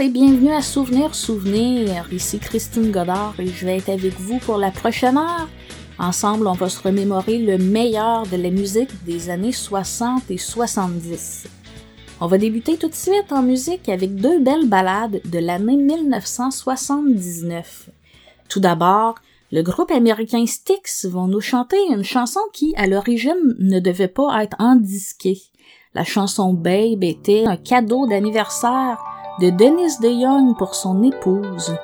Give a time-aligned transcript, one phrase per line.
[0.00, 2.06] Et bienvenue à Souvenir Souvenir.
[2.12, 5.48] Ici Christine Godard et je vais être avec vous pour la prochaine heure.
[5.98, 11.48] Ensemble, on va se remémorer le meilleur de la musique des années 60 et 70.
[12.20, 17.90] On va débuter tout de suite en musique avec deux belles ballades de l'année 1979.
[18.48, 19.16] Tout d'abord,
[19.50, 24.44] le groupe américain Styx vont nous chanter une chanson qui, à l'origine, ne devait pas
[24.44, 25.42] être endisquée.
[25.94, 29.02] La chanson Babe était un cadeau d'anniversaire
[29.40, 31.74] de Dennis DeYoung pour son épouse,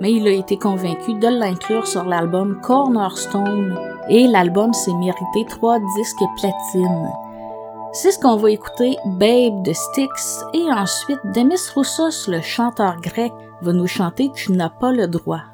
[0.00, 3.78] mais il a été convaincu de l'inclure sur l'album Cornerstone
[4.08, 7.08] et l'album s'est mérité trois disques platine.
[7.92, 13.32] C'est ce qu'on va écouter Babe de Styx et ensuite Demis Roussos, le chanteur grec,
[13.60, 15.51] va nous chanter Tu n'as pas le droit.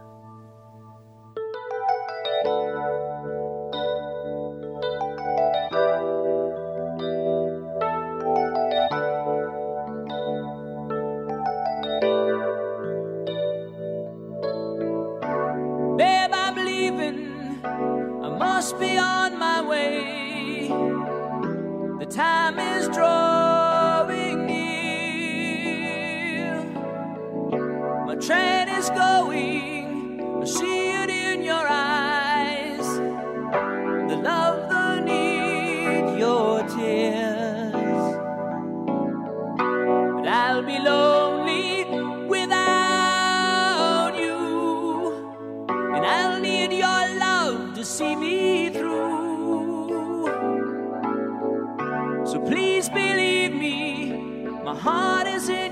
[22.19, 24.65] time is drawing near.
[28.07, 30.88] My train is going, she
[54.69, 55.68] My heart is in.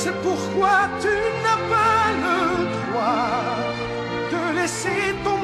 [0.00, 2.38] C'est pourquoi tu n'as pas le
[2.76, 3.26] droit
[4.32, 5.37] de laisser tomber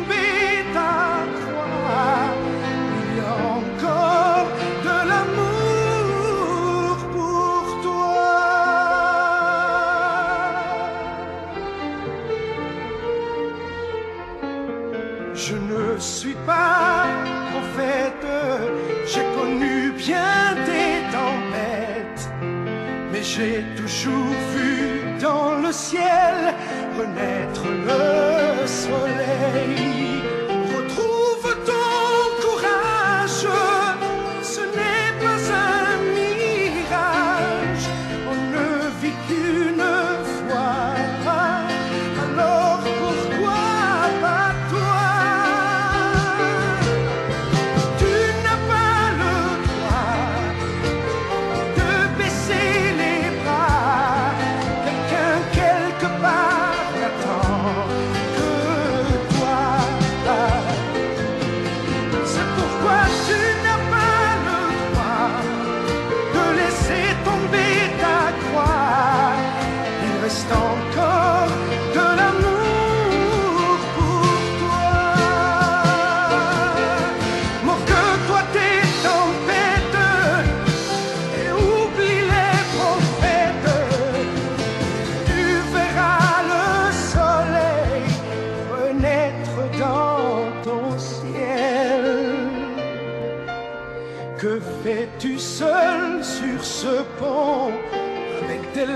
[27.64, 29.93] souffle le soleil.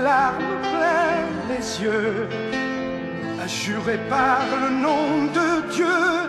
[0.01, 2.27] larmes plein les yeux,
[3.41, 6.28] à jurer par le nom de Dieu.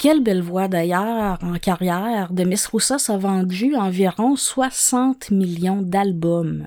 [0.00, 6.66] Quelle belle voix d'ailleurs en carrière, de Roussos a vendu environ 60 millions d'albums.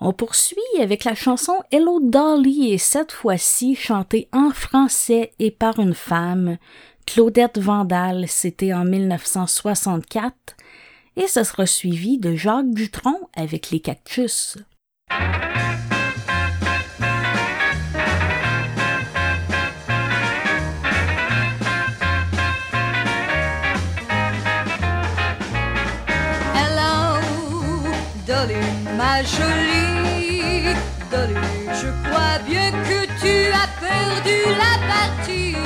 [0.00, 5.78] On poursuit avec la chanson Hello Dolly et cette fois-ci chantée en français et par
[5.78, 6.56] une femme,
[7.06, 10.56] Claudette Vandal, c'était en 1964,
[11.16, 14.56] et ce sera suivi de Jacques Dutronc avec Les Cactus.
[29.24, 30.74] jolie
[31.10, 31.34] Dolu,
[31.82, 35.56] je crois bien que tu as perdu la partie.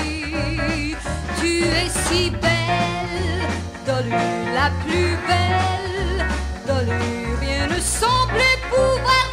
[1.41, 3.45] Tu es si belle,
[3.87, 6.27] Dolu, la plus belle.
[6.67, 9.27] Dolu, rien ne semblait pouvoir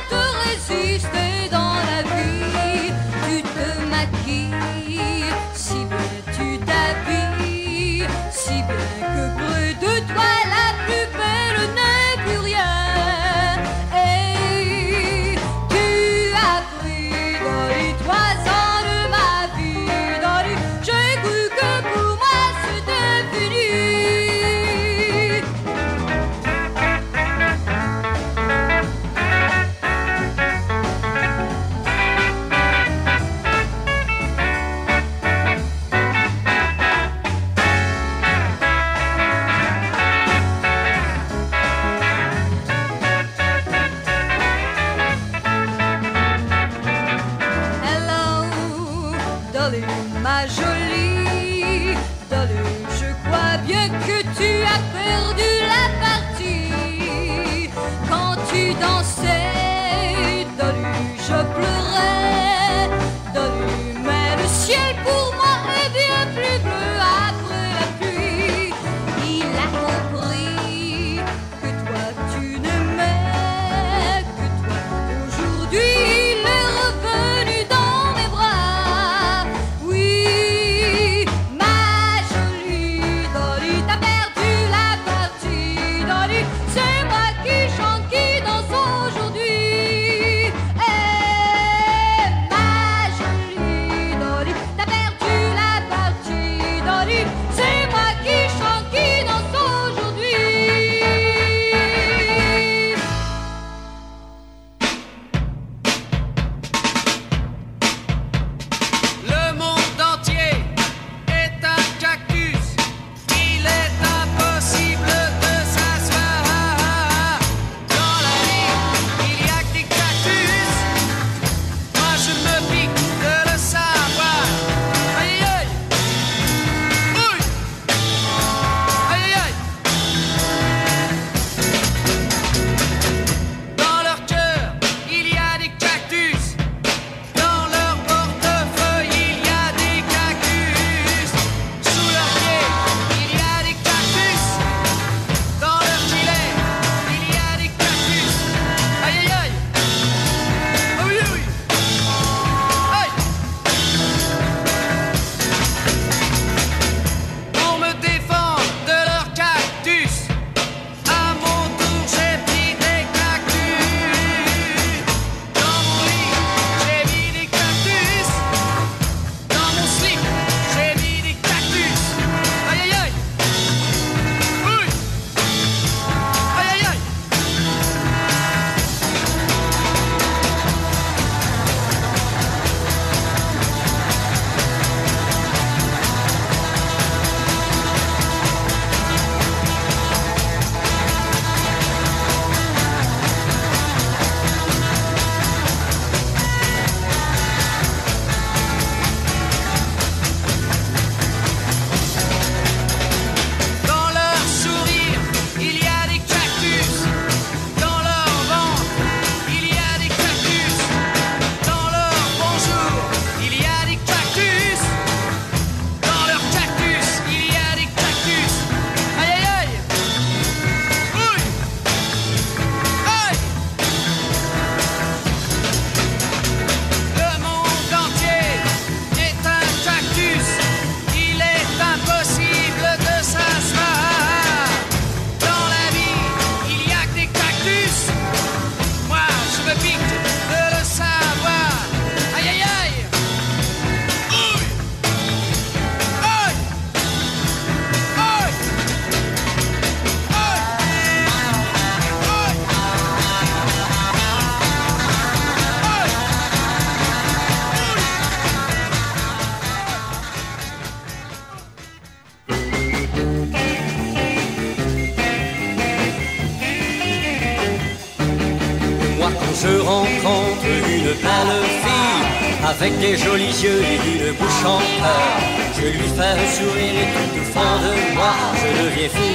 [273.17, 275.29] jolis yeux et d'une bouche en peur.
[275.75, 279.31] Je lui fais un sourire et tout au fond de moi, je deviens fou.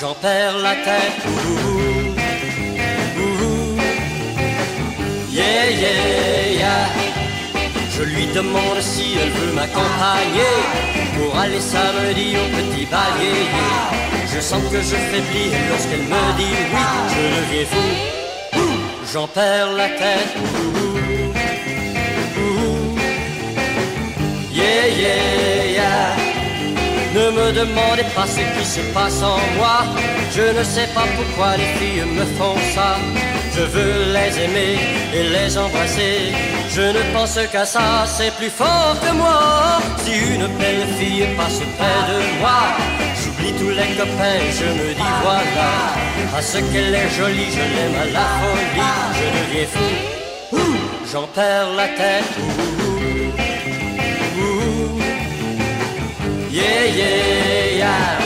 [0.00, 1.20] J'en perds la tête.
[1.26, 2.14] Ouh,
[3.42, 3.76] ouh,
[5.30, 6.88] yeah, yeah, yeah.
[7.96, 10.56] Je lui demande si elle veut m'accompagner
[11.18, 13.44] pour aller samedi au petit ballet.
[14.34, 17.88] Je sens que je faiblis lorsqu'elle me dit oui, je deviens fou.
[19.12, 20.34] J'en perds la tête.
[20.38, 20.89] Ouh,
[24.52, 26.16] Yeah, yeah, yeah.
[27.14, 29.84] Ne me demandez pas ce qui se passe en moi.
[30.34, 32.98] Je ne sais pas pourquoi les filles me font ça.
[33.54, 34.78] Je veux les aimer
[35.14, 36.32] et les embrasser.
[36.68, 39.80] Je ne pense qu'à ça, c'est plus fort que moi.
[40.04, 42.62] Si une belle fille passe près de moi,
[43.18, 45.72] j'oublie tous les copains, je me dis voilà.
[46.36, 48.90] À ce qu'elle est jolie, je l'aime à la folie.
[49.18, 50.66] Je deviens fou,
[51.12, 52.79] j'en perds la tête.
[56.52, 58.20] Yeah, yeah, yeah.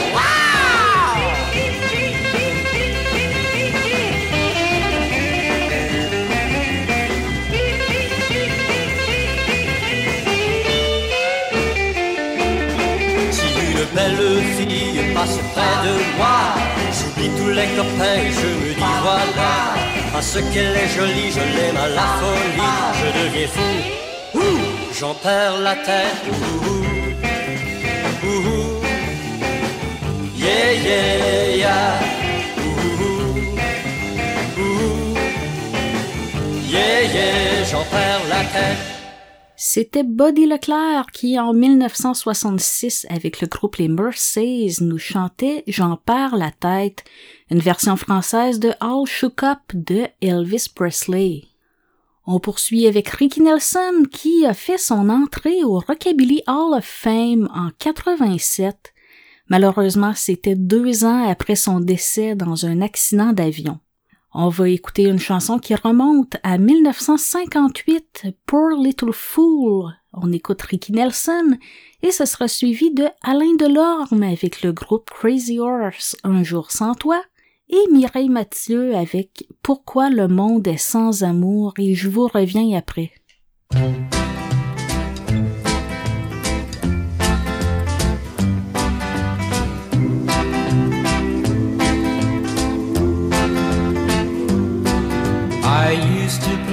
[13.93, 16.39] belle fille passe près de moi.
[16.91, 19.53] J'oublie tous les copains et je me dis voilà.
[20.11, 22.73] Parce qu'elle est jolie, je l'aime à la folie.
[22.99, 24.41] Je deviens fou,
[24.99, 26.94] j'en perds la tête.
[30.45, 32.15] Yeah, yeah, yeah.
[37.71, 38.77] J'en perds la tête.
[39.55, 46.35] C'était Buddy Leclerc qui, en 1966, avec le groupe Les Merceys, nous chantait J'en perds
[46.35, 47.03] la tête,
[47.49, 51.43] une version française de All Shook Up de Elvis Presley.
[52.27, 57.49] On poursuit avec Ricky Nelson qui a fait son entrée au Rockabilly Hall of Fame
[57.53, 58.94] en 87.
[59.49, 63.79] Malheureusement, c'était deux ans après son décès dans un accident d'avion.
[64.33, 69.93] On va écouter une chanson qui remonte à 1958, Poor Little Fool.
[70.11, 71.57] On écoute Ricky Nelson
[72.01, 76.95] et ce sera suivi de Alain Delorme avec le groupe Crazy Horse Un jour sans
[76.95, 77.21] toi
[77.69, 83.11] et Mireille Mathieu avec Pourquoi le monde est sans amour et je vous reviens après.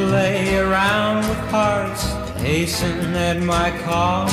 [0.07, 4.27] Play around with hearts and hasten at my call.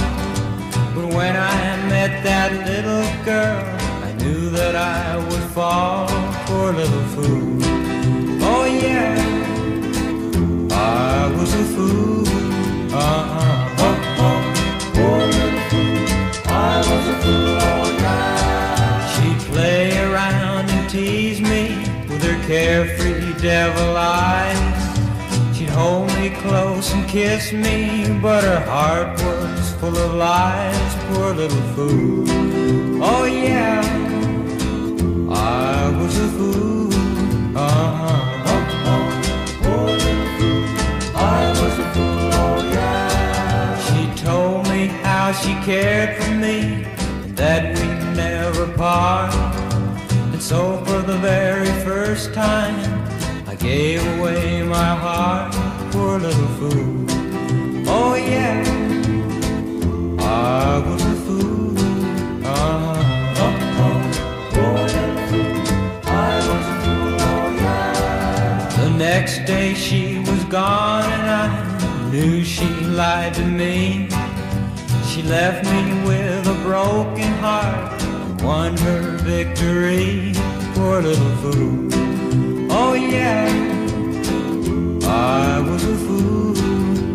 [0.95, 1.59] But when I
[1.93, 3.63] met that little girl,
[4.07, 6.07] I knew that I would fall
[6.47, 7.59] for a little fool.
[8.51, 9.15] Oh yeah,
[10.71, 12.27] I was a fool.
[12.91, 13.85] Uh-huh.
[13.87, 14.39] Oh, oh,
[14.95, 15.99] poor little fool.
[16.47, 19.07] I was a fool, oh yeah.
[19.13, 21.63] She'd play around and tease me
[22.09, 24.58] with her carefree devil eyes.
[25.79, 30.95] Hold me close and kiss me, but her heart was full of lies.
[31.07, 32.25] Poor little fool.
[33.01, 33.79] Oh yeah,
[35.29, 36.93] I was a fool.
[37.57, 38.17] Uh-huh.
[39.63, 40.65] Poor fool.
[41.15, 42.57] I was a fool.
[42.75, 43.79] Yeah.
[43.87, 46.85] She told me how she cared for me,
[47.39, 49.33] that we'd never part.
[50.33, 52.99] And so for the very first time,
[53.59, 55.53] gave away my heart,
[55.91, 57.05] poor little fool.
[57.87, 58.63] Oh yeah,
[60.19, 61.77] I was a fool.
[62.45, 62.95] Uh-huh.
[64.55, 65.49] Little fool.
[66.05, 67.15] I was a fool.
[67.19, 68.75] Oh yeah.
[68.77, 74.07] The next day she was gone, and I knew she lied to me.
[75.09, 78.01] She left me with a broken heart,
[78.41, 80.33] won her victory,
[80.73, 82.08] poor little fool.
[82.81, 83.47] Oh yeah,
[85.03, 86.57] I was a fool.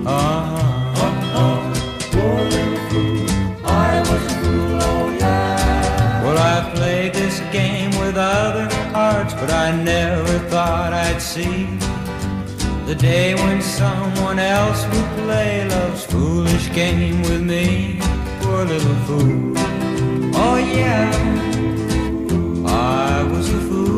[0.07, 0.65] Uh-huh.
[3.65, 4.79] I was a fool.
[4.89, 6.23] Oh yeah.
[6.23, 8.69] Well, I played this game with other
[9.41, 11.67] but I never thought I'd see
[12.87, 17.99] the day when someone else would play love's foolish game with me.
[18.41, 19.53] Poor little fool.
[20.37, 21.11] Oh yeah,
[22.67, 23.94] I was a fool.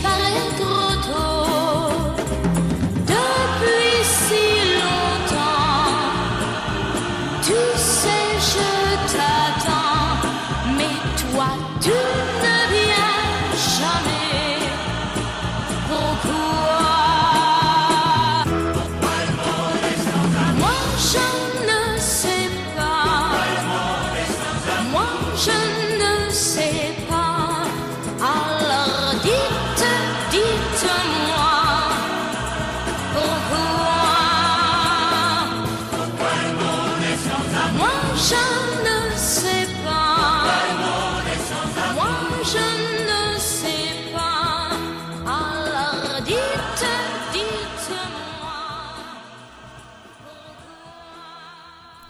[0.00, 0.41] Soleil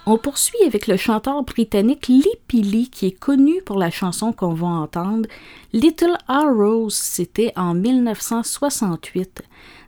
[0.05, 4.53] On poursuit avec le chanteur britannique Lee Pili, qui est connu pour la chanson qu'on
[4.53, 5.29] va entendre,
[5.71, 9.43] Little Arrows, c'était en 1968.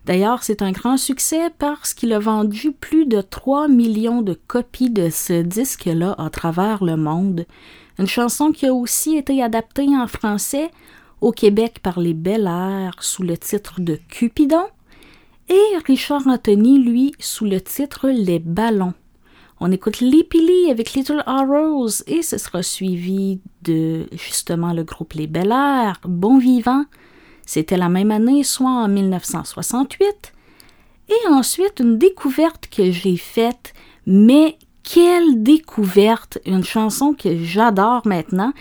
[0.06, 4.88] D'ailleurs, c'est un grand succès parce qu'il a vendu plus de 3 millions de copies
[4.88, 7.44] de ce disque-là à travers le monde.
[7.98, 10.70] Une chanson qui a aussi été adaptée en français
[11.20, 14.64] au Québec par les Bel Air sous le titre de Cupidon
[15.50, 18.94] et Richard Anthony, lui, sous le titre Les Ballons.
[19.58, 25.14] On écoute Leapy Lee avec Little Arrows et ce sera suivi de justement le groupe
[25.14, 26.84] Les Bel Air, Bon Vivant.
[27.46, 30.32] C'était la même année, soit en 1968.
[31.08, 33.72] Et ensuite, une découverte que j'ai faite,
[34.04, 36.38] mais quelle découverte!
[36.44, 38.52] Une chanson que j'adore maintenant.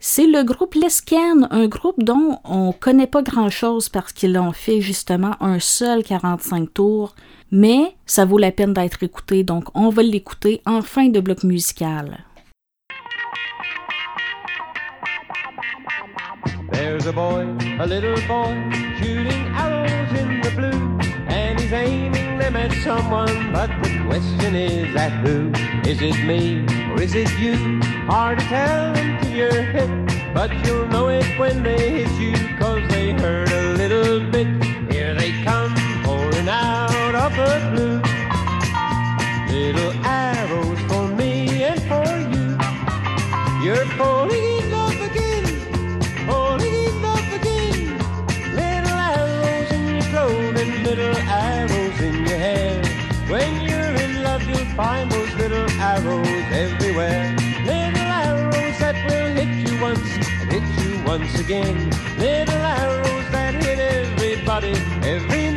[0.00, 4.80] C'est le groupe Lescan, un groupe dont on connaît pas grand-chose parce qu'ils ont fait
[4.80, 7.14] justement un seul 45 tours,
[7.52, 11.44] mais ça vaut la peine d'être écouté, donc on va l'écouter en fin de bloc
[11.44, 12.24] musical.
[16.72, 17.46] There's a boy,
[17.78, 18.56] a little boy,
[18.98, 24.96] shooting arrows in the blue, and he's aiming them at someone, but the question is
[24.96, 25.52] at who?
[25.88, 27.80] Is it me or is it you?
[28.06, 29.90] Hard to tell until you're hit,
[30.32, 34.61] but you'll know it when they hit you, cause they hurt a little bit.
[54.76, 57.36] Find those little arrows everywhere.
[57.64, 61.90] Little arrows that will hit you once and hit you once again.
[62.18, 64.72] Little arrows that hit everybody
[65.04, 65.51] every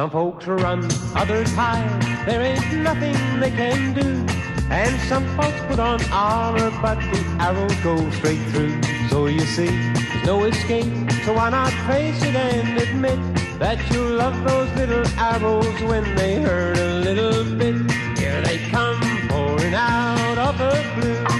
[0.00, 0.82] Some folks run,
[1.14, 2.24] others hide.
[2.24, 4.24] There ain't nothing they can do.
[4.70, 8.82] And some folks put on armor, but the arrow goes straight through.
[9.10, 11.12] So you see, there's no escape.
[11.26, 13.18] So why not face it and admit
[13.58, 17.74] that you love those little arrows when they hurt a little bit?
[18.18, 21.39] Here they come pouring out of the blue.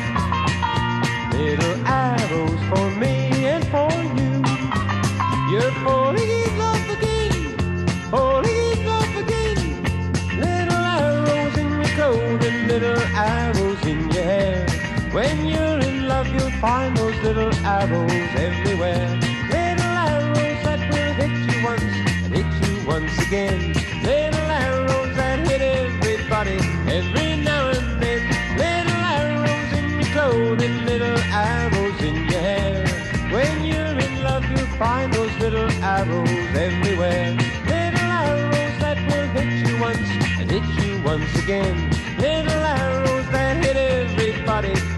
[15.12, 19.08] When you're in love, you'll find those little arrows everywhere.
[19.50, 23.72] Little arrows that will hit you once and hit you once again.
[24.04, 28.22] Little arrows that hit everybody every now and then.
[28.56, 32.86] Little arrows in your clothing, little arrows in your hair.
[33.32, 37.36] When you're in love, you'll find those little arrows everywhere.
[37.66, 41.90] Little arrows that will hit you once and hit you once again.
[42.16, 44.89] Little arrows that hit everybody.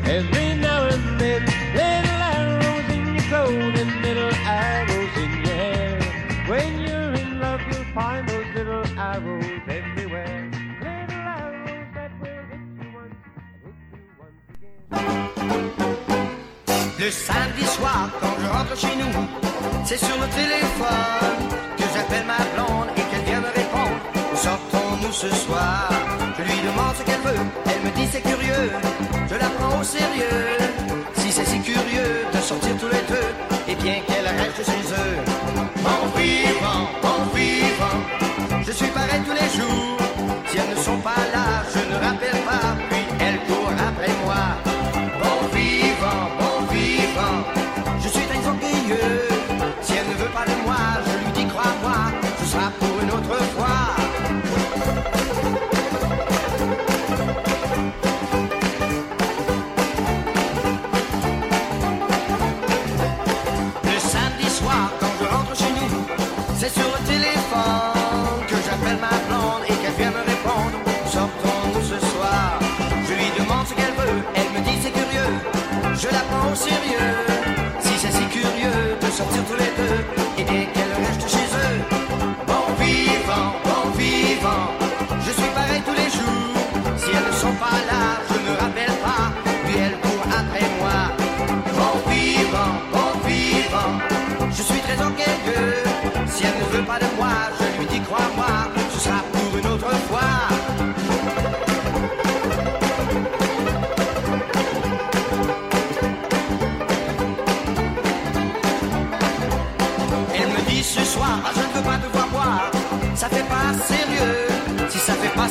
[17.05, 19.27] Le samedi soir, quand je rentre chez nous,
[19.85, 23.99] c'est sur le téléphone que j'appelle ma blonde et qu'elle vient me répondre.
[24.37, 25.91] Sortons-nous ce soir
[26.39, 28.71] Je lui demande ce qu'elle veut, elle me dit c'est curieux.
[29.29, 30.47] Je la prends au sérieux.
[31.15, 33.29] Si c'est si curieux de sortir tous les deux,
[33.67, 35.17] et bien qu'elle reste chez eux.
[35.83, 36.87] Mon vivant,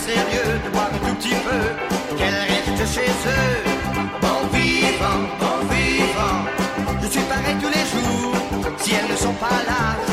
[0.07, 1.61] sérieux de boire un tout petit peu,
[2.17, 3.57] qu'elle reste chez eux.
[4.21, 6.39] Bon vivant, bon vivant,
[7.01, 8.35] je suis pareil tous les jours,
[8.79, 10.10] si elles ne sont pas là.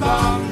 [0.00, 0.45] Bang.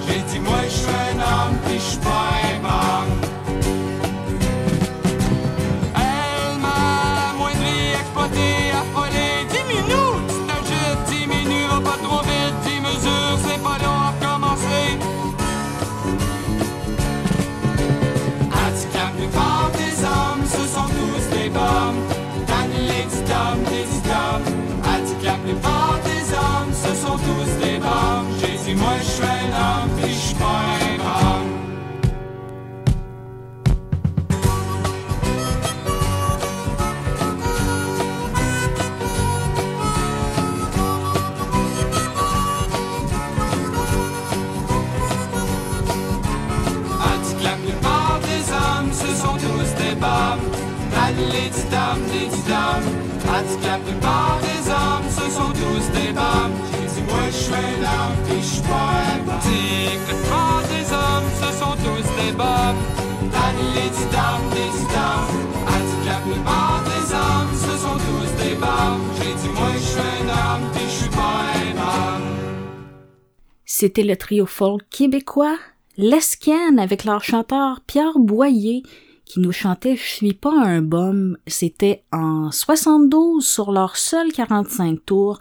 [73.84, 75.58] C'était le trio folk québécois
[75.98, 78.82] Lescan avec leur chanteur Pierre Boyer
[79.26, 81.36] qui nous chantait Je suis pas un bum.
[81.46, 85.38] C'était en 72 sur leur seul 45 tours.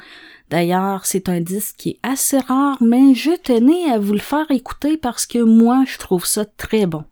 [0.49, 4.51] D'ailleurs, c'est un disque qui est assez rare, mais je tenais à vous le faire
[4.51, 7.05] écouter parce que moi, je trouve ça très bon.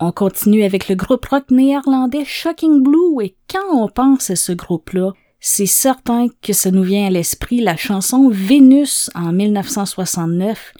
[0.00, 4.52] On continue avec le groupe rock néerlandais Shocking Blue et quand on pense à ce
[4.52, 10.74] groupe-là, c'est certain que ça nous vient à l'esprit la chanson Vénus en 1969.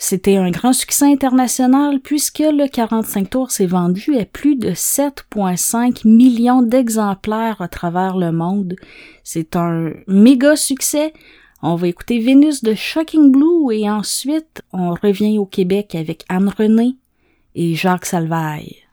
[0.00, 6.06] C'était un grand succès international puisque le 45 tours s'est vendu à plus de 7,5
[6.06, 8.76] millions d'exemplaires à travers le monde.
[9.24, 11.12] C'est un méga succès.
[11.62, 16.52] On va écouter Vénus de Shocking Blue et ensuite on revient au Québec avec Anne
[16.56, 16.96] René
[17.56, 18.87] et Jacques Salvaille.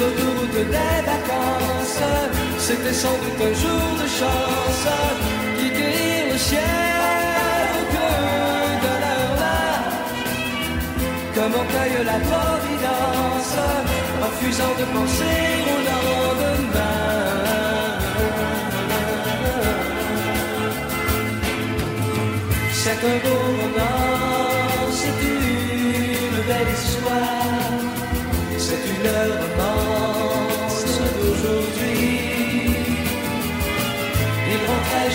[0.00, 2.02] L'autoroute des vacances,
[2.58, 4.86] c'était sans doute un jour de chance
[5.58, 9.76] qui guérit le ciel au creux de leur main.
[11.34, 13.56] Comme on cueille la providence,
[14.24, 16.15] refusant de penser au lendemain.
[22.86, 27.80] C'est un beau roman, c'est une belle histoire.
[28.58, 29.08] C'est une
[29.40, 30.84] romance
[31.18, 32.06] d'aujourd'hui.
[34.52, 35.10] Il rentrait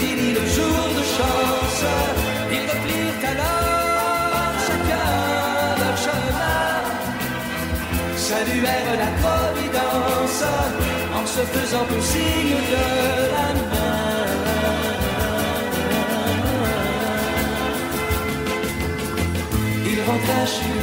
[0.00, 1.84] C'était fini le jour de chance.
[2.52, 6.64] Ils replirent alors chacun leur chemin.
[8.16, 10.44] Saluèrent la providence
[11.14, 12.86] en se faisant un signe de
[13.34, 14.26] la main.
[19.86, 20.79] Il rentra chez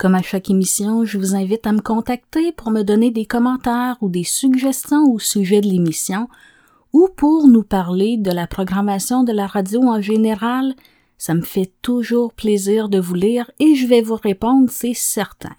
[0.00, 3.98] Comme à chaque émission, je vous invite à me contacter pour me donner des commentaires
[4.00, 6.26] ou des suggestions au sujet de l'émission
[6.94, 10.72] ou pour nous parler de la programmation de la radio en général.
[11.18, 15.54] Ça me fait toujours plaisir de vous lire et je vais vous répondre, c'est certain.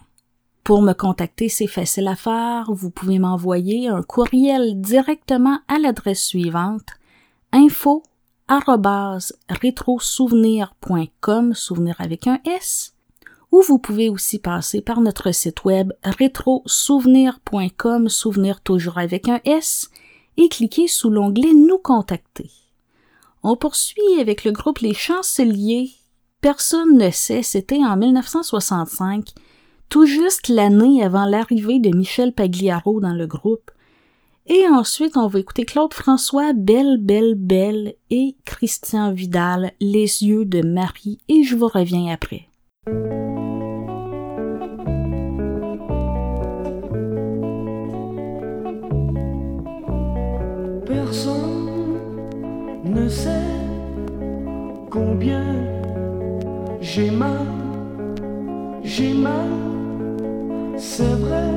[0.64, 2.66] Pour me contacter, c'est facile à faire.
[2.70, 6.88] Vous pouvez m'envoyer un courriel directement à l'adresse suivante
[7.52, 8.02] info
[9.62, 12.96] rétrosouvenir.com, souvenir avec un S,
[13.52, 19.90] ou vous pouvez aussi passer par notre site web rétrosouvenir.com, souvenir toujours avec un S,
[20.38, 22.50] et cliquez sous l'onglet Nous contacter.
[23.44, 25.92] On poursuit avec le groupe Les Chanceliers.
[26.42, 29.30] Personne ne sait, c'était en 1965,
[29.90, 33.72] tout juste l'année avant l'arrivée de Michel Pagliaro dans le groupe.
[34.48, 40.46] Et ensuite, on va écouter Claude François, Belle, Belle, Belle et Christian Vidal, Les yeux
[40.46, 42.48] de Marie, et je vous reviens après.
[53.12, 53.30] Ne sait
[54.90, 55.44] combien
[56.80, 57.46] j'ai mal,
[58.84, 59.50] j'ai mal,
[60.78, 61.52] c'est vrai.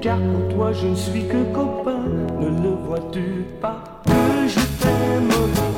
[0.00, 2.02] Car pour toi je ne suis que copain,
[2.40, 5.77] ne le vois-tu pas que je t'aime,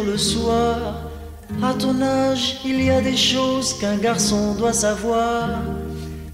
[0.00, 0.76] le soir.
[1.62, 5.48] À ton âge, il y a des choses qu'un garçon doit savoir.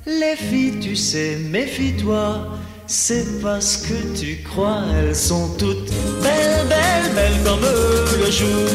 [0.07, 2.47] Les filles, tu sais, méfie-toi.
[2.87, 5.91] C'est parce que tu crois, elles sont toutes
[6.23, 8.69] belles, belles, belles comme le jour.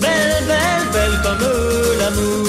[0.00, 1.46] Belle, belle, belle comme
[2.00, 2.48] l'amour.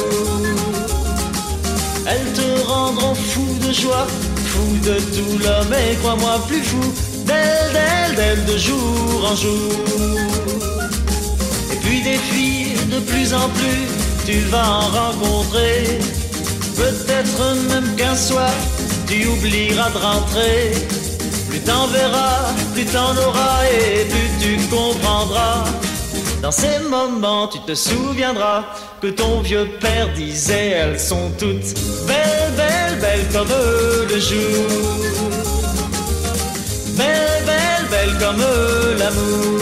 [2.07, 4.07] Elles te rendront fou de joie,
[4.45, 7.08] fou de douleur, mais crois-moi plus fou.
[7.73, 9.73] D'elle, d'elle, de jour en jour.
[11.73, 13.87] Et puis des filles de plus en plus,
[14.25, 15.99] tu vas en rencontrer.
[16.75, 18.51] Peut-être même qu'un soir,
[19.07, 20.71] tu oublieras de rentrer.
[21.49, 25.63] Plus t'en verras, plus t'en auras et plus tu comprendras.
[26.41, 28.63] Dans ces moments, tu te souviendras
[29.01, 31.73] que ton vieux père disait elles sont toutes
[32.07, 33.47] belles, belles, belles comme
[34.09, 34.67] le jour.
[36.97, 37.28] Belles,
[38.17, 38.43] comme
[38.97, 39.59] l'amour.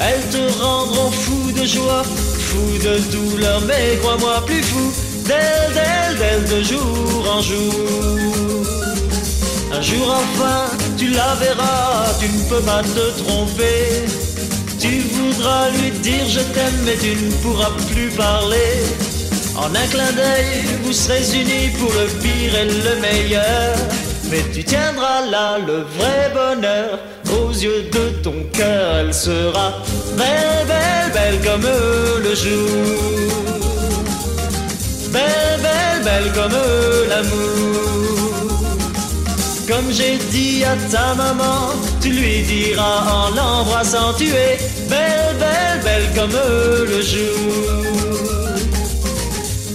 [0.00, 4.92] Elles te rendront fou de joie, fou de douleur, mais crois-moi plus fou
[5.26, 8.64] d'elle, d'elle, d'elle de jour en jour.
[9.72, 14.04] Un jour enfin, tu la verras, tu ne peux pas te tromper.
[14.78, 18.82] Tu voudras lui dire je t'aime, mais tu ne pourras plus parler.
[19.56, 23.76] En un clin d'œil, vous serez unis pour le pire et le meilleur.
[24.34, 26.98] Mais tu tiendras là le vrai bonheur.
[27.36, 29.74] Aux yeux de ton cœur, elle sera
[30.18, 31.68] belle, belle, belle comme
[32.26, 32.68] le jour.
[35.12, 36.58] Belle, belle, belle comme
[37.08, 38.50] l'amour.
[39.68, 41.70] Comme j'ai dit à ta maman,
[42.00, 44.58] tu lui diras en l'embrassant, tu es
[44.90, 46.38] belle, belle, belle comme
[46.92, 47.38] le jour.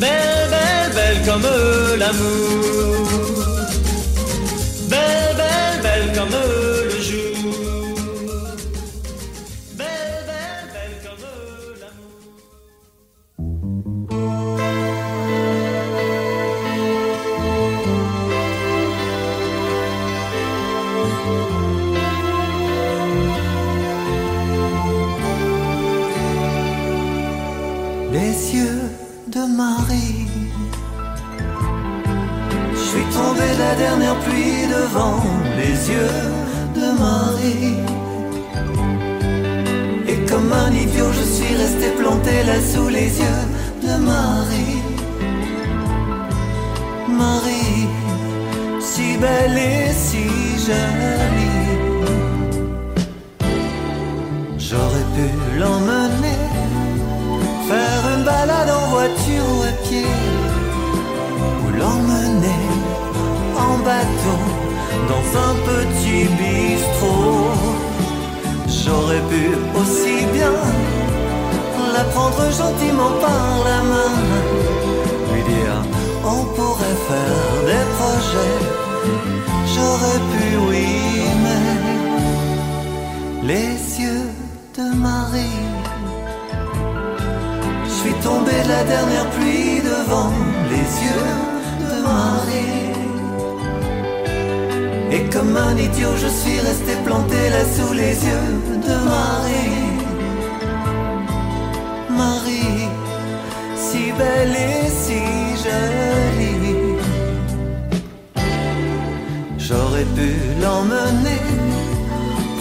[0.02, 1.48] Belle, belle, belle comme
[1.98, 3.49] l'amour.
[6.00, 7.36] Belle, comme le jour.
[9.78, 11.24] Belle, belle, belle comme
[11.82, 12.20] l'amour.
[28.14, 28.84] Les yeux
[29.28, 30.28] de Marie.
[32.72, 36.22] Je suis tombé de la dernière pluie devant les yeux
[36.80, 37.78] de Marie.
[40.12, 43.46] Et comme un idiot, je suis resté planté là sous les yeux
[43.86, 44.82] de Marie.
[47.24, 47.88] Marie,
[48.80, 50.26] si belle et si
[50.66, 51.68] jolie.
[54.68, 55.28] J'aurais pu
[55.60, 56.40] l'emmener
[57.70, 60.12] faire une balade en voiture ou à pied,
[61.64, 62.64] ou l'emmener
[63.66, 64.49] en bateau
[65.10, 67.50] dans un petit bistrot.
[68.68, 69.44] J'aurais pu
[69.80, 70.56] aussi bien
[71.96, 74.14] la prendre gentiment par la main,
[75.32, 75.78] lui dire
[76.24, 78.60] on pourrait faire des projets.
[79.74, 80.90] J'aurais pu, oui,
[81.44, 81.68] mais
[83.52, 84.28] les yeux
[84.78, 85.66] de Marie.
[87.86, 90.32] Je suis tombé de la dernière pluie devant
[90.72, 91.34] les yeux
[91.82, 92.99] de Marie.
[95.12, 98.50] Et comme un idiot, je suis resté planté là sous les yeux
[98.88, 99.90] de Marie.
[102.10, 102.88] Marie,
[103.76, 105.22] si belle et si
[105.64, 107.00] jolie.
[109.58, 110.30] J'aurais pu
[110.62, 111.42] l'emmener,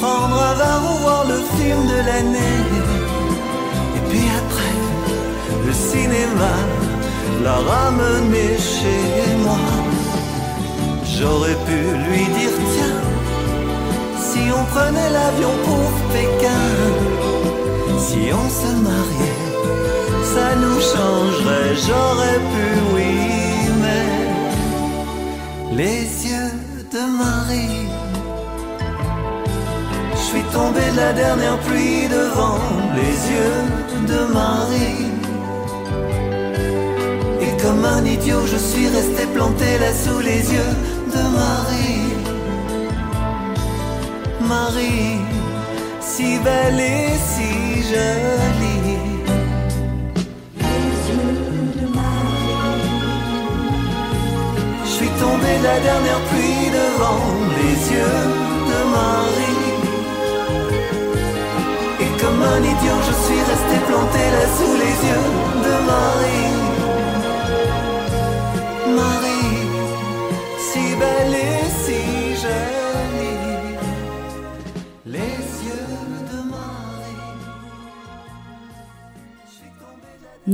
[0.01, 2.61] prendre un verre ou voir le film de l'année.
[3.96, 4.76] Et puis après,
[5.66, 6.55] le cinéma
[7.44, 9.38] l'a ramené chez.
[11.18, 13.00] J'aurais pu lui dire tiens,
[14.20, 16.66] si on prenait l'avion pour Pékin,
[17.98, 19.42] si on se mariait,
[20.32, 21.74] ça nous changerait.
[21.86, 23.14] J'aurais pu, oui,
[23.82, 24.08] mais
[25.76, 26.52] les yeux
[26.92, 27.88] de Marie.
[30.12, 32.60] Je suis tombé de la dernière pluie devant
[32.94, 33.60] les yeux
[34.06, 35.06] de Marie.
[37.40, 40.74] Et comme un idiot, je suis resté planté là sous les yeux
[41.14, 42.12] de Marie.
[44.40, 45.18] Marie,
[46.00, 47.50] si belle et si
[47.90, 48.98] jolie.
[54.84, 57.24] Je suis tombé de la dernière pluie devant
[57.59, 58.24] les yeux
[58.70, 59.66] de Marie.
[62.04, 65.28] Et comme un idiot, je suis resté planté là sous les yeux
[65.64, 65.98] de Marie.
[66.28, 66.77] Marie,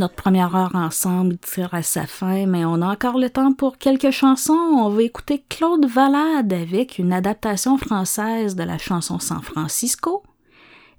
[0.05, 3.78] Notre première heure ensemble tire à sa fin, mais on a encore le temps pour
[3.78, 4.52] quelques chansons.
[4.52, 10.22] On va écouter Claude Valade avec une adaptation française de la chanson San Francisco.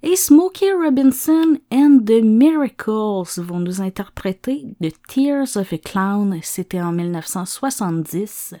[0.02, 6.40] Et Smokey Robinson and the Miracles vont nous interpréter The Tears of a Clown.
[6.42, 8.54] C'était en 1970.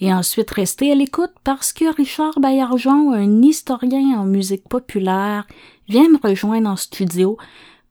[0.00, 5.46] Et ensuite, restez à l'écoute parce que Richard Baillargeon, un historien en musique populaire,
[5.88, 7.38] vient me rejoindre en studio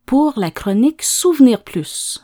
[0.05, 2.23] pour la chronique Souvenir Plus.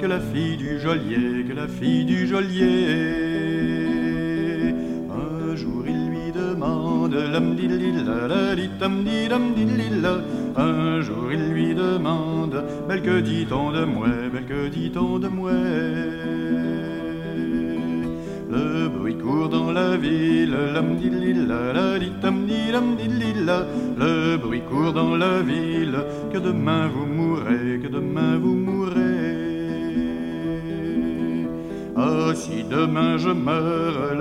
[0.00, 2.66] Que la fille du geôlier, que la fille du geôlier.
[5.10, 7.40] Un jour il lui demande la.
[10.56, 15.52] Un jour il lui demande, belle que dit-on de moi, belle que dit-on de moi.
[18.50, 20.96] Le bruit court dans la ville, lam
[21.46, 23.66] la di tam di dam dillila.
[23.98, 25.98] Le bruit court dans la ville,
[26.32, 28.69] que demain vous mourrez, que demain vous mourrez.
[32.34, 34.14] Si demain je meurs,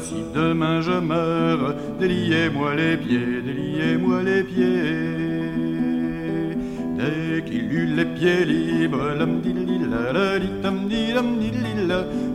[0.00, 5.30] si demain je meurs, déliez-moi les pieds, déliez-moi les pieds.
[6.98, 9.14] Dès qu'il eut les pieds libres.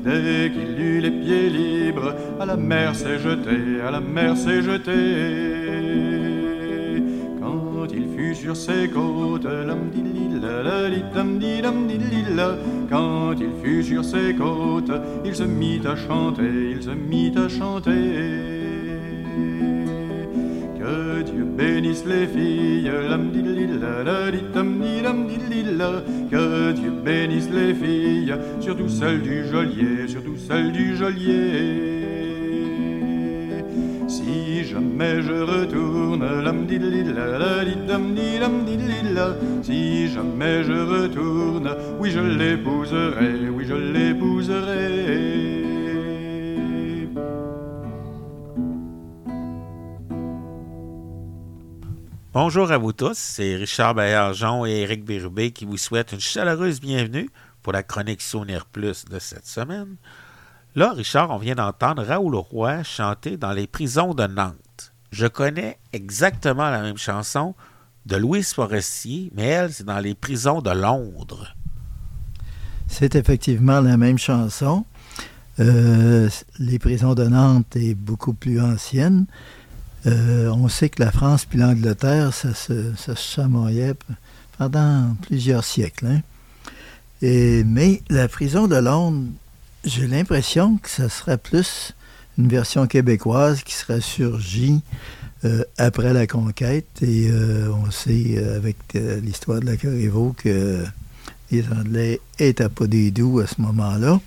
[0.03, 4.61] Dès qu'il eut les pieds libres, à la mer s'est jeté, à la mer s'est
[4.61, 6.04] jeté.
[8.45, 9.47] Sur ses côtes.
[12.91, 14.91] Quand il fut sur ses côtes,
[15.25, 17.89] il se mit à chanter, il se mit à chanter.
[20.77, 22.91] Que Dieu bénisse les filles.
[26.29, 32.24] Que Dieu bénisse les filles, surtout celles du geôlier, surtout celles du geôlier.
[34.65, 36.25] Jamais je retourne.
[39.63, 45.65] Si jamais je retourne, oui je l'épouserai, oui je l'épouserai.
[52.33, 56.81] Bonjour à vous tous, c'est Richard Baillargeon et Éric Bérubé qui vous souhaitent une chaleureuse
[56.81, 57.29] bienvenue
[57.61, 59.95] pour la chronique Sounir Plus de cette semaine.
[60.75, 64.91] Là, Richard, on vient d'entendre Raoul Roy chanter dans les prisons de Nantes.
[65.11, 67.55] Je connais exactement la même chanson
[68.05, 71.55] de Louise Forestier, mais elle, c'est dans les prisons de Londres.
[72.89, 74.85] C'est effectivement la même chanson.
[75.61, 79.27] Euh, les prisons de Nantes est beaucoup plus ancienne.
[80.05, 83.93] Euh, on sait que la France puis l'Angleterre, ça se, ça chamoyait
[84.57, 86.07] pendant plusieurs siècles.
[86.07, 86.21] hein.
[87.21, 89.29] Mais la prison de Londres,
[89.85, 91.93] j'ai l'impression que ça serait plus
[92.37, 94.81] une version québécoise qui serait surgie
[95.45, 96.87] euh, après la conquête.
[97.01, 100.83] Et euh, on sait, euh, avec l'histoire de la Corriveau, que
[101.51, 104.19] les Anglais étaient pas des doux à ce moment-là.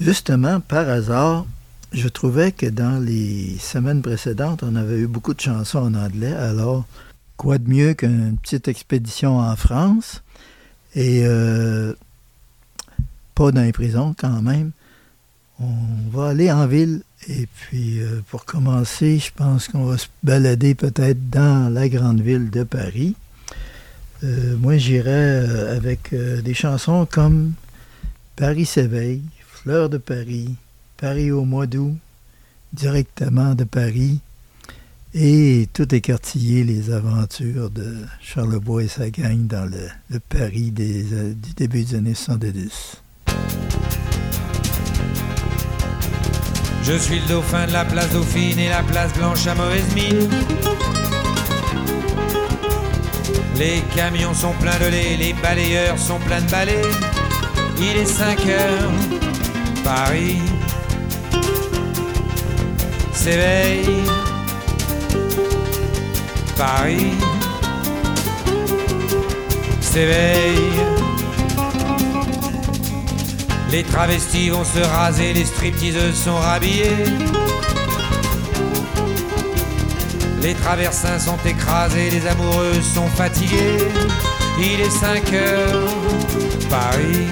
[0.00, 1.46] Justement, par hasard,
[1.92, 6.32] je trouvais que dans les semaines précédentes, on avait eu beaucoup de chansons en anglais.
[6.32, 6.86] Alors,
[7.36, 10.22] quoi de mieux qu'une petite expédition en France?
[10.94, 11.24] Et
[13.34, 14.72] pas dans les prisons quand même.
[15.60, 20.06] On va aller en ville et puis euh, pour commencer, je pense qu'on va se
[20.22, 23.16] balader peut-être dans la grande ville de Paris.
[24.22, 27.54] Euh, moi, j'irais euh, avec des chansons comme
[28.36, 30.54] Paris s'éveille, Fleur de Paris,
[30.96, 31.96] Paris au mois d'août,
[32.72, 34.20] directement de Paris,
[35.12, 41.02] et tout écartillé les aventures de Charlebois et sa gang dans le, Paris des,
[41.34, 43.02] du début des années 70.
[46.90, 50.30] Je suis le dauphin de la place Dauphine et la place Blanche à mauvaise mine.
[53.56, 56.80] Les camions sont pleins de lait, les balayeurs sont pleins de balais.
[57.78, 58.90] Il est 5 heures,
[59.84, 60.40] Paris
[63.12, 63.84] s'éveille.
[66.56, 67.12] Paris
[69.82, 70.97] s'éveille.
[73.70, 77.04] Les travestis vont se raser, les stripteaseuses sont rhabillées.
[80.42, 83.78] Les traversins sont écrasés, les amoureuses sont fatiguées.
[84.58, 85.90] Il est 5 heures,
[86.70, 87.26] Paris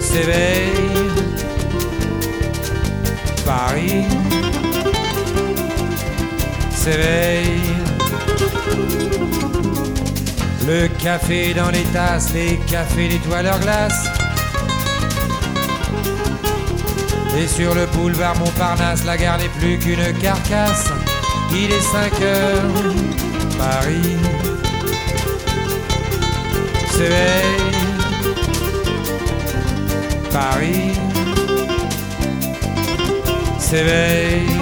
[0.00, 0.70] s'éveille.
[3.46, 4.04] Paris
[6.70, 7.72] s'éveille.
[10.66, 14.06] Le café dans les tasses, les cafés nettoient leur glace.
[17.36, 20.88] Et sur le boulevard Montparnasse, la gare n'est plus qu'une carcasse.
[21.50, 22.94] Il est 5 heures,
[23.58, 24.16] Paris
[26.90, 27.72] s'éveille.
[30.30, 30.92] Paris
[33.58, 34.61] s'éveille.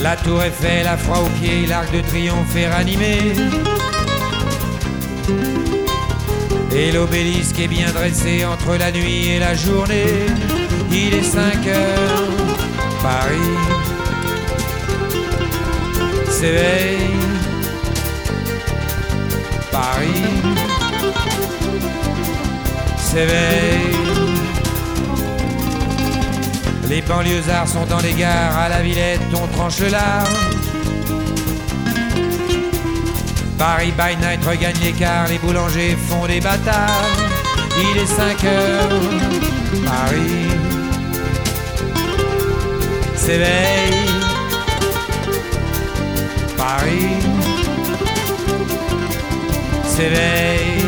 [0.00, 3.32] La tour Eiffel, la froid au pied, l'arc de triomphe est ranimé.
[6.74, 10.26] Et l'obélisque est bien dressé entre la nuit et la journée.
[10.90, 12.28] Il est 5 heures,
[13.02, 13.78] Paris
[16.38, 16.98] s'éveille.
[19.72, 20.24] Paris
[22.98, 24.17] s'éveille.
[26.88, 30.26] Les banlieusards sont dans les gares, à la Villette on tranche le lard.
[33.58, 37.04] Paris by night regagne l'écart, les boulangers font des bâtards.
[37.78, 38.88] Il est 5 heures,
[39.84, 40.48] Paris
[43.16, 44.08] s'éveille.
[46.56, 47.18] Paris
[49.84, 50.87] s'éveille.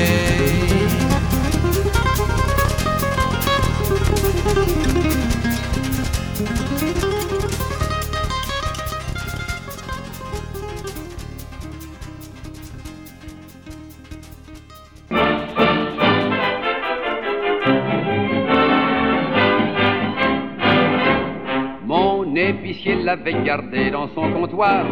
[23.11, 24.85] L'avait gardé dans son comptoir,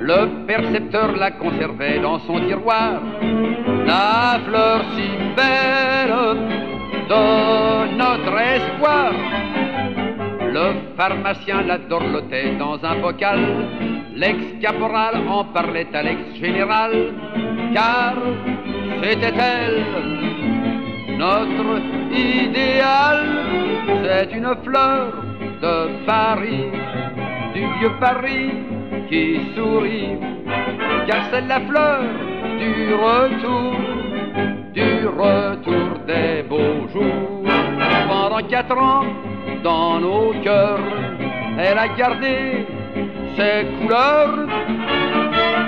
[0.00, 2.94] le percepteur la conservait dans son tiroir.
[3.86, 6.16] La fleur si belle
[7.12, 7.24] de
[8.02, 9.12] notre espoir.
[10.56, 10.66] Le
[10.96, 13.40] pharmacien la dorlotait dans un bocal,
[14.14, 16.92] l'ex-caporal en parlait à l'ex-général,
[17.74, 18.14] car
[19.02, 19.84] c'était elle
[21.18, 21.70] notre
[22.12, 23.18] idéal.
[24.02, 25.12] C'est une fleur
[25.60, 26.70] de Paris,
[27.58, 28.50] du vieux Paris
[29.08, 30.16] qui sourit,
[31.08, 32.02] car c'est la fleur
[32.62, 33.74] du retour,
[34.74, 37.42] du retour des beaux jours.
[38.08, 39.06] Pendant quatre ans,
[39.64, 40.78] dans nos cœurs,
[41.58, 42.64] elle a gardé
[43.36, 44.46] ses couleurs,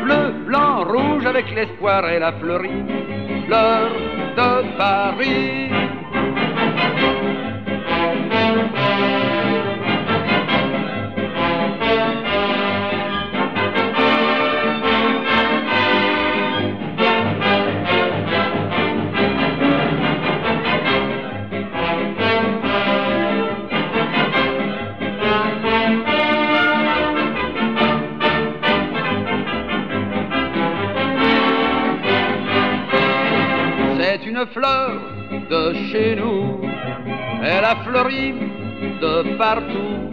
[0.04, 2.84] bleu, blanc, rouge, avec l'espoir, elle a fleuri,
[3.46, 3.90] fleur
[4.36, 5.70] de Paris.
[34.46, 34.90] Fleur
[35.50, 36.60] de chez nous,
[37.42, 38.34] elle a fleuri
[39.00, 40.10] de partout,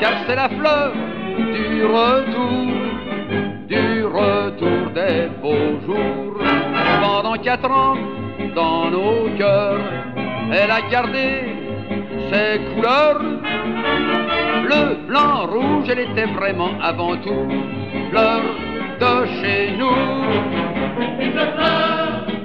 [0.00, 0.92] car c'est la fleur
[1.36, 2.66] du retour,
[3.68, 6.38] du retour des beaux jours.
[7.00, 7.96] Pendant quatre ans,
[8.54, 9.80] dans nos cœurs,
[10.52, 11.44] elle a gardé
[12.32, 13.20] ses couleurs,
[14.64, 17.48] bleu, blanc, rouge, elle était vraiment avant tout
[18.10, 18.42] fleur
[19.00, 20.16] de chez nous.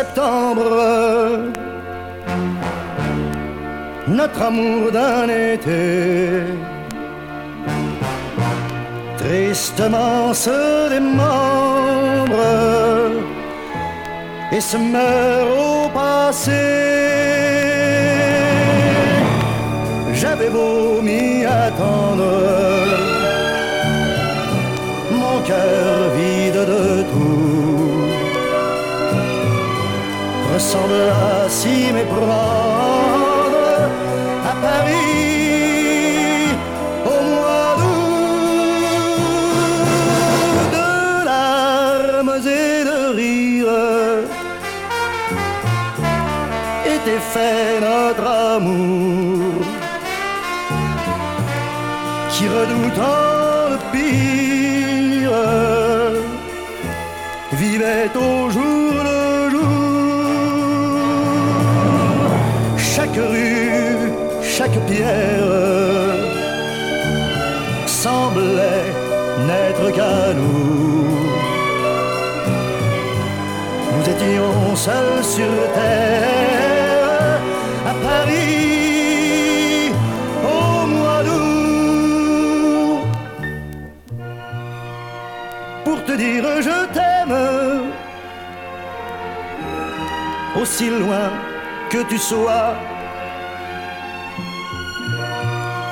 [0.00, 0.68] septembre,
[4.06, 5.84] notre amour d'un été.
[9.16, 12.44] Tristement se démembre
[14.52, 16.64] et se meurt au passé.
[20.20, 22.32] J'avais beau m'y attendre,
[30.76, 32.26] ressemble à s'y méprendre
[34.44, 34.96] à Paris
[37.04, 39.10] au mois d'août
[40.72, 40.88] de
[41.24, 44.24] larmes et de rires
[46.84, 48.26] était fait notre
[48.56, 49.62] amour
[52.30, 55.38] qui redoutant le pire
[57.52, 58.75] vivait au jour
[74.26, 77.40] étions sur terre
[77.86, 79.92] à Paris
[80.44, 83.06] au mois d'août.
[85.84, 87.38] Pour te dire je t'aime,
[90.60, 91.30] aussi loin
[91.90, 92.74] que tu sois,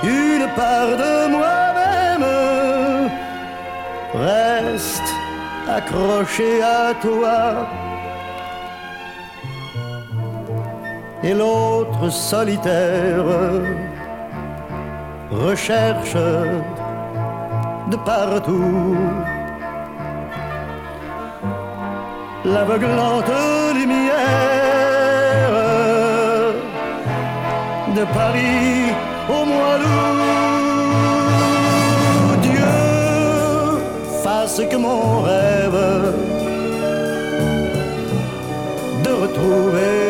[0.02, 2.26] une part de moi-même
[4.14, 5.10] reste
[5.68, 7.66] accroché à toi.
[11.24, 13.24] et l'autre solitaire
[15.30, 16.16] recherche
[17.90, 18.96] de partout
[22.44, 23.32] l'aveuglante
[23.74, 24.14] lumière
[27.96, 28.92] de Paris
[29.30, 30.20] au mois d'août.
[32.42, 32.76] Dieu
[34.22, 35.80] fasse que mon rêve
[39.04, 40.03] de retrouver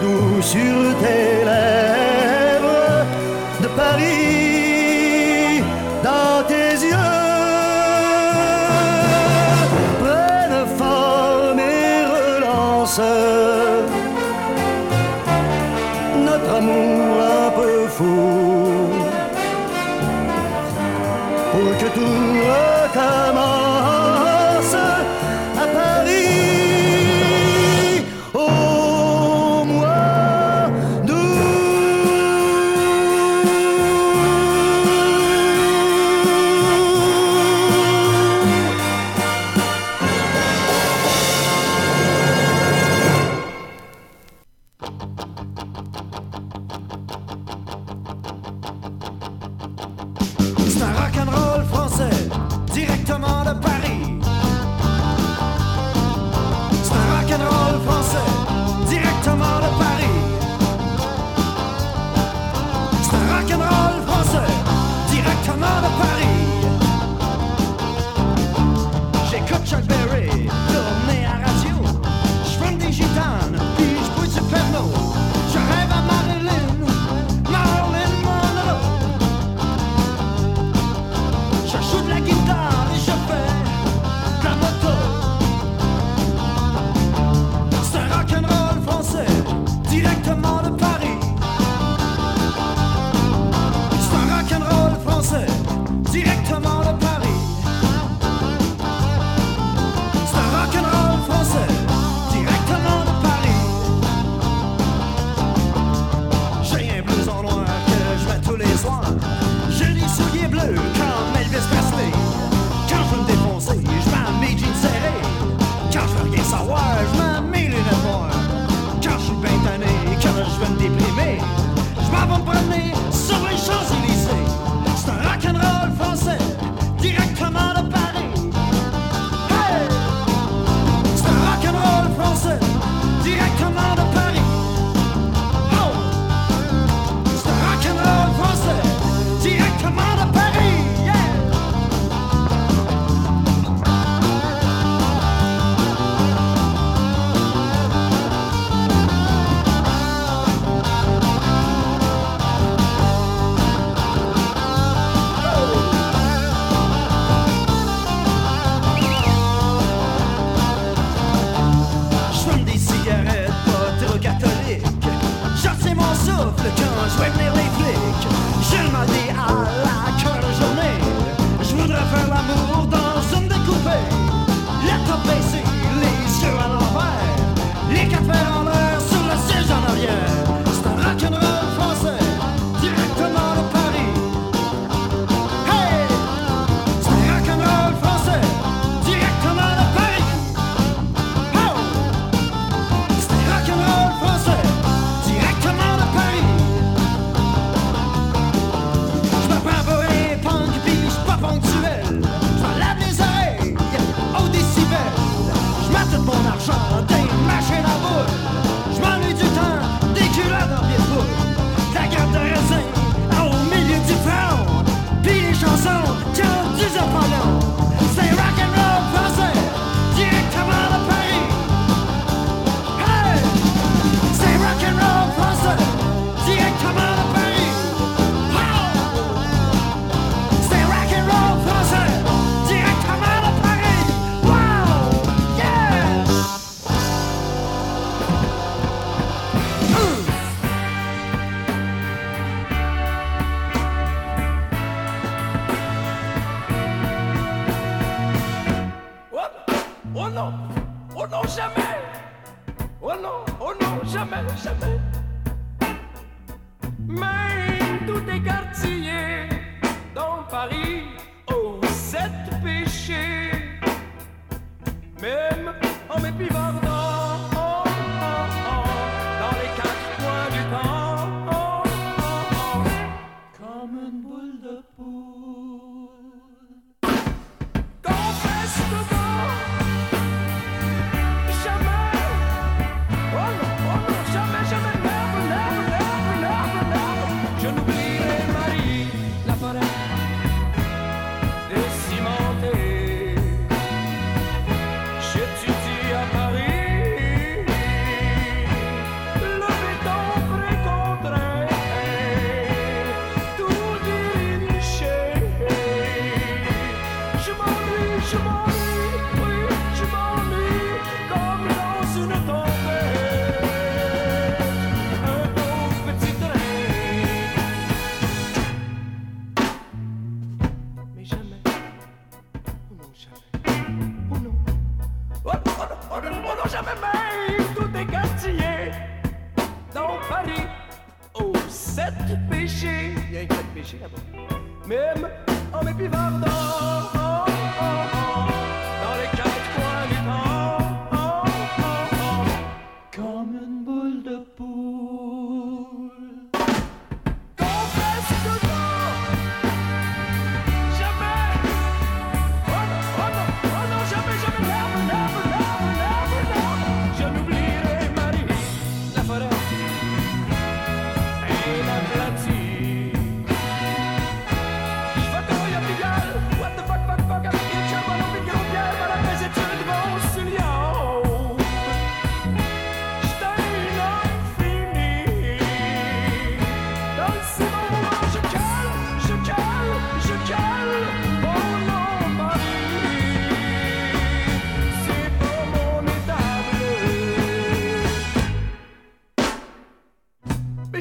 [0.00, 2.03] doux sur tes lèvres.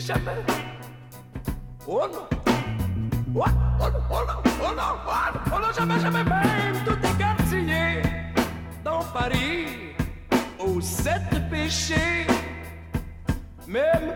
[0.05, 0.43] jamais.
[1.87, 2.27] Oh non.
[3.35, 3.43] Oh,
[3.79, 4.83] oh, oh, non, oh non,
[5.47, 8.01] oh non, jamais, jamais, même tous les quartiers
[8.83, 9.95] dans Paris,
[10.59, 12.27] aux sept péchés,
[13.67, 14.13] même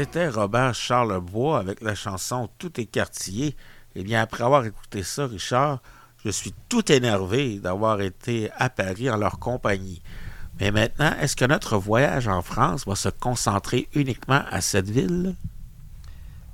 [0.00, 3.54] C'était Robert Charlebois avec la chanson Tout est quartier.
[3.94, 5.82] Eh bien, après avoir écouté ça, Richard,
[6.24, 10.00] je suis tout énervé d'avoir été à Paris en leur compagnie.
[10.58, 15.36] Mais maintenant, est-ce que notre voyage en France va se concentrer uniquement à cette ville?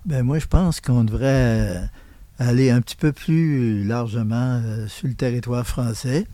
[0.07, 1.89] Ben moi, je pense qu'on devrait
[2.41, 6.27] aller un petit peu plus largement euh, sur le territoire français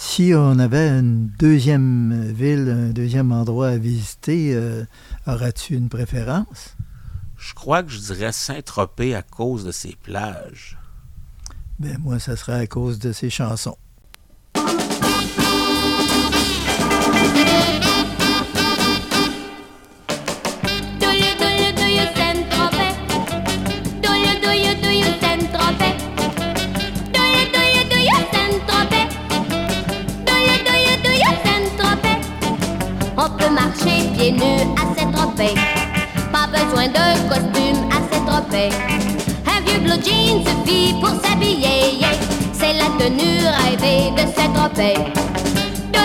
[0.00, 4.86] si on avait une deuxième ville, un deuxième endroit à visiter, euh,
[5.26, 6.74] aurais-tu une préférence?
[7.36, 10.78] Je crois que je dirais Saint-Tropez à cause de ses plages.
[11.78, 13.76] Ben moi, ça serait à cause de ses chansons.
[34.20, 34.66] pieds nus.
[36.32, 38.68] Pas besoin de costume à s'étroper.
[39.46, 42.04] Un vieux blue jean suffit pour s'habiller.
[42.52, 44.96] C'est la tenue rêvée de s'étroper.
[45.92, 46.00] Do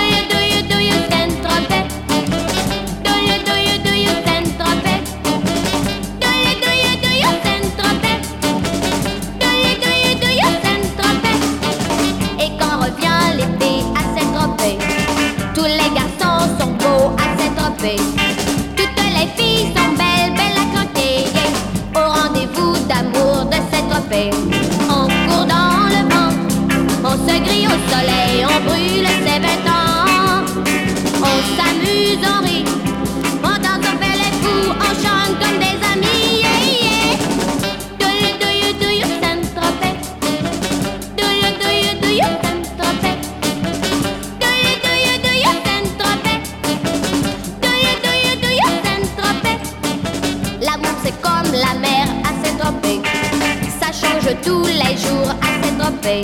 [27.75, 30.45] au soleil, on brûle ses vingt ans.
[31.21, 32.65] On s'amuse, on rit,
[33.43, 36.29] on danse, on fait les fous, on chante comme des amis.
[36.41, 37.13] Yeah, yeah.
[37.99, 39.95] Do you, do you, do you, Saint-Tropez?
[41.17, 43.15] Do you, do you, do you, Saint-Tropez?
[44.39, 46.37] Do you, do you, do you, Saint-Tropez?
[47.61, 47.93] Do you.
[50.61, 52.99] L'amour c'est comme la mer à Saint-Tropez.
[53.79, 56.23] Ça change tous les jours à Saint-Tropez.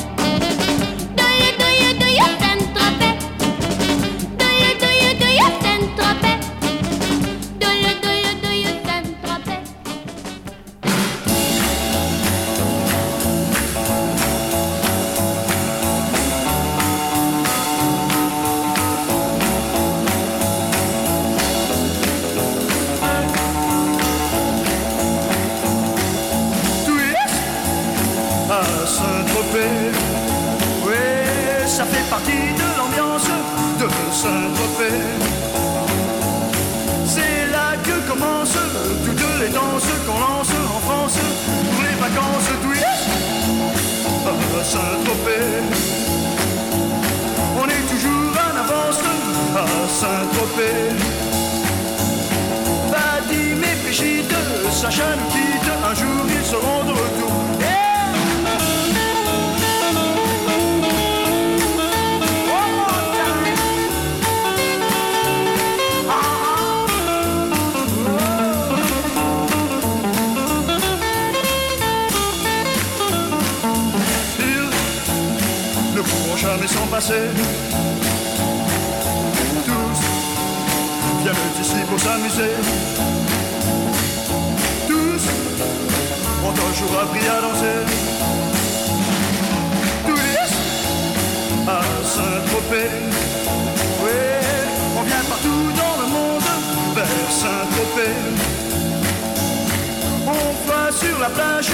[101.21, 101.71] la plage,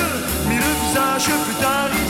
[0.49, 2.06] mis le visage plus tard.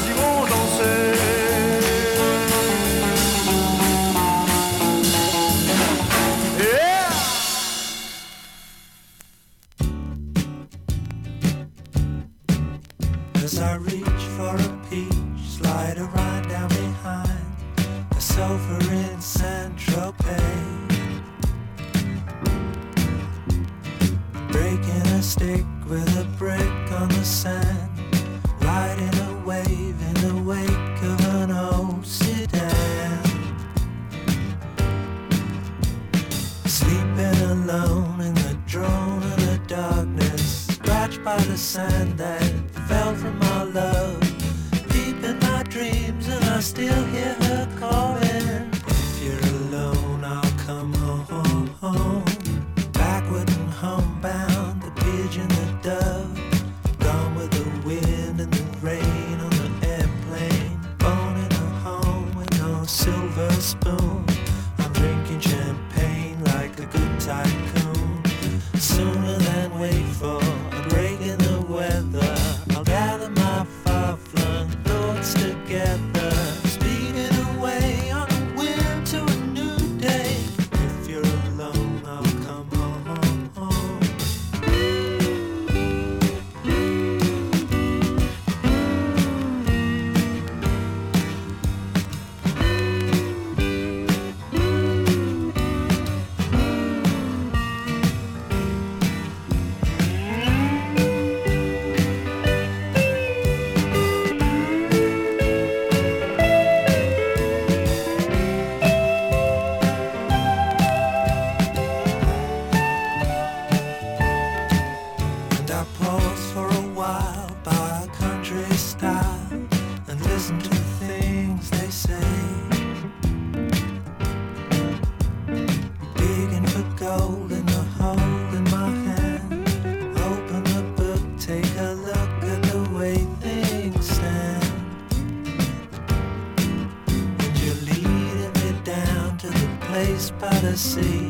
[140.78, 141.27] Sea.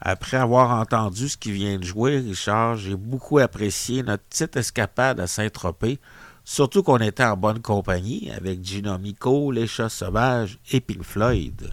[0.00, 5.20] Après avoir entendu ce qui vient de jouer, Richard, j'ai beaucoup apprécié notre petite escapade
[5.20, 5.98] à Saint-Tropez,
[6.42, 11.70] surtout qu'on était en bonne compagnie avec Gino Mico, Les Chats Sauvages et Pink Floyd.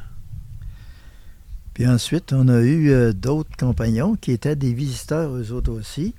[1.73, 6.13] Puis ensuite, on a eu euh, d'autres compagnons qui étaient des visiteurs eux autres aussi.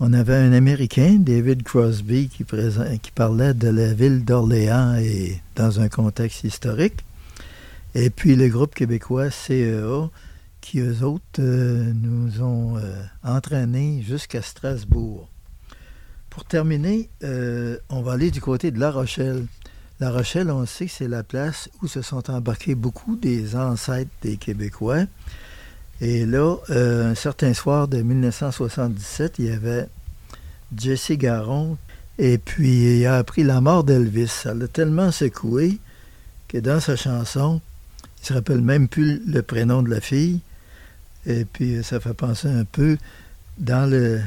[0.00, 5.80] On avait un Américain, David Crosby, qui, qui parlait de la ville d'Orléans et dans
[5.80, 7.04] un contexte historique.
[7.94, 10.08] Et puis le groupe québécois CEA,
[10.68, 15.26] qui eux autres euh, nous ont euh, entraînés jusqu'à Strasbourg.
[16.28, 19.46] Pour terminer, euh, on va aller du côté de La Rochelle.
[19.98, 24.10] La Rochelle, on sait que c'est la place où se sont embarqués beaucoup des ancêtres
[24.20, 25.04] des Québécois.
[26.02, 29.88] Et là, un certain soir de 1977, il y avait
[30.76, 31.78] Jesse Garon.
[32.18, 34.28] Et puis, il a appris la mort d'Elvis.
[34.28, 35.78] Ça l'a tellement secoué
[36.46, 37.62] que dans sa chanson,
[38.20, 40.40] il se rappelle même plus le prénom de la fille.
[41.28, 42.96] Et puis, ça fait penser un peu
[43.58, 44.20] dans le,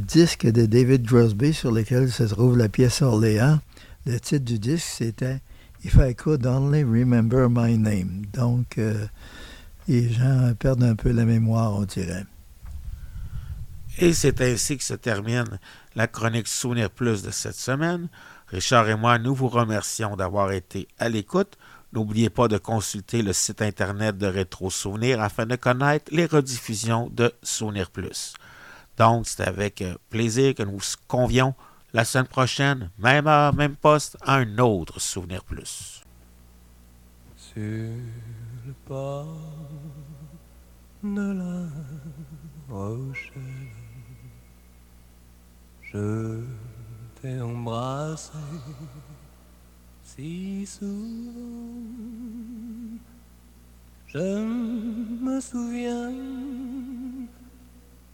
[0.00, 3.60] disque de David Crosby sur lequel se trouve la pièce Orléans.
[4.06, 5.40] Le titre du disque, c'était
[5.84, 8.22] If I Could Only Remember My Name.
[8.32, 9.06] Donc, euh,
[9.88, 12.24] les gens perdent un peu la mémoire, on dirait.
[13.98, 15.58] Et c'est ainsi que se termine
[15.94, 18.08] la chronique Souvenir Plus de cette semaine.
[18.48, 21.58] Richard et moi, nous vous remercions d'avoir été à l'écoute.
[21.92, 27.10] N'oubliez pas de consulter le site internet de Rétro Souvenirs afin de connaître les rediffusions
[27.12, 28.32] de Souvenir Plus.
[28.96, 31.54] Donc, c'est avec euh, plaisir que nous convions
[31.92, 36.02] La semaine prochaine, même heure, même poste, un autre Souvenir Plus.
[50.16, 51.72] Si souvent.
[54.06, 54.44] Je
[55.24, 56.12] me souviens,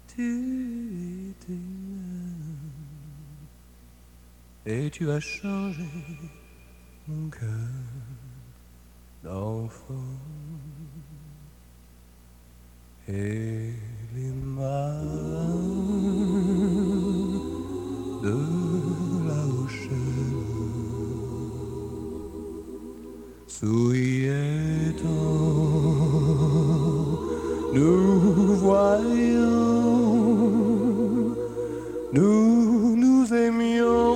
[0.06, 1.60] tu étais
[4.64, 5.88] là, et tu as changé
[7.08, 7.48] mon cœur
[9.24, 9.94] d'enfant
[13.08, 13.72] et
[14.14, 15.02] les mains
[18.22, 18.57] de
[23.60, 25.08] tant
[27.74, 29.48] nous voyons
[32.12, 34.14] nous nous aimions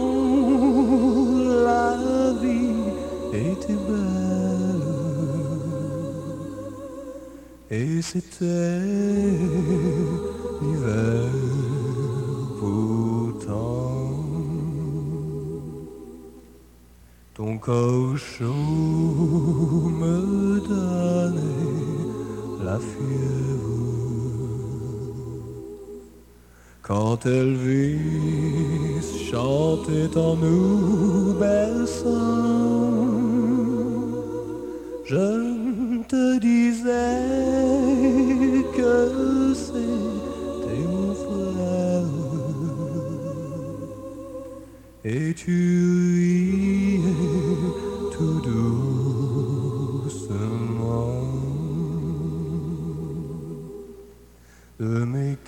[1.65, 1.97] la
[2.41, 2.85] vie
[3.33, 4.83] était belle
[7.71, 8.79] et c'était
[10.61, 11.52] l'hiver
[17.43, 21.81] ton corps chaud me donnait
[22.65, 23.81] la fièvre.
[26.83, 33.01] Quand Elvis chantait en nous berçant,
[35.05, 35.27] je
[36.13, 37.25] te disais
[38.77, 42.07] que c'était mon frère,
[45.05, 46.42] et tu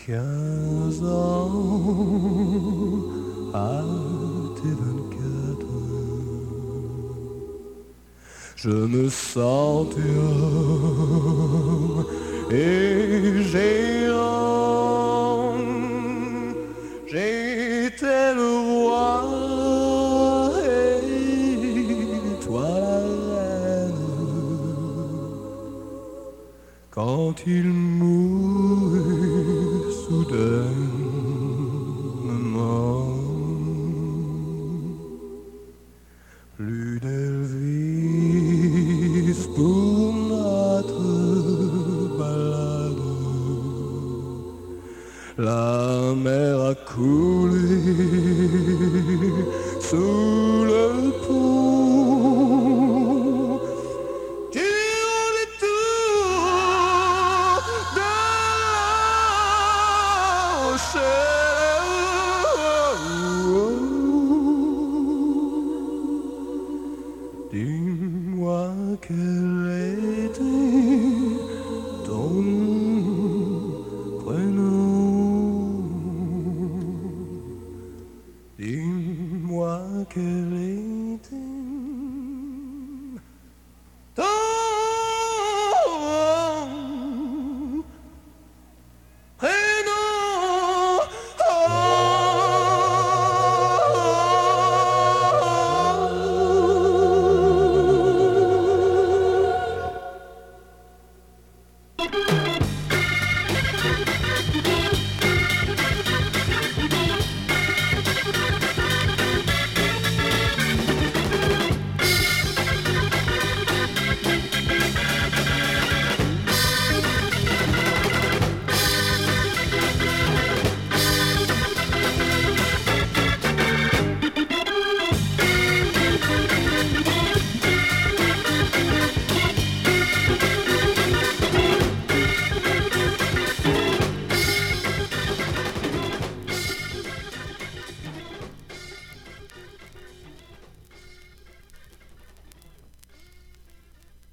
[0.06, 1.51] 15 ans
[3.55, 3.82] à
[4.55, 5.66] tes 24
[8.55, 10.05] Je me sens dur
[12.51, 14.35] et géant.
[17.06, 19.24] J'étais le roi
[20.66, 21.01] et
[22.44, 23.01] toi la
[23.32, 24.05] reine.
[26.90, 27.94] Quand il me
[46.75, 47.55] mer
[49.93, 50.34] a